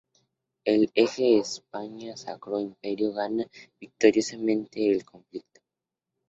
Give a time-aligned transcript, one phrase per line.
[0.65, 3.47] El eje España-Sacro Imperio gana
[3.79, 5.61] victoriosamente el conflicto.